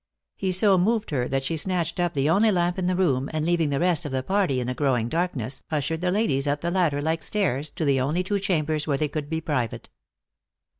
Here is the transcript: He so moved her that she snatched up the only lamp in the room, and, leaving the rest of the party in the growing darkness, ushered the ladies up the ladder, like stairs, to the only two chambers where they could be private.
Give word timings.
He 0.35 0.51
so 0.51 0.79
moved 0.79 1.11
her 1.11 1.27
that 1.27 1.43
she 1.43 1.55
snatched 1.55 1.99
up 1.99 2.15
the 2.15 2.27
only 2.27 2.49
lamp 2.49 2.79
in 2.79 2.87
the 2.87 2.95
room, 2.95 3.29
and, 3.31 3.45
leaving 3.45 3.69
the 3.69 3.79
rest 3.79 4.03
of 4.03 4.11
the 4.11 4.23
party 4.23 4.59
in 4.59 4.65
the 4.65 4.73
growing 4.73 5.09
darkness, 5.09 5.61
ushered 5.69 6.01
the 6.01 6.09
ladies 6.09 6.47
up 6.47 6.61
the 6.61 6.71
ladder, 6.71 7.03
like 7.03 7.21
stairs, 7.21 7.69
to 7.69 7.85
the 7.85 8.01
only 8.01 8.23
two 8.23 8.39
chambers 8.39 8.87
where 8.87 8.97
they 8.97 9.07
could 9.07 9.29
be 9.29 9.41
private. 9.41 9.91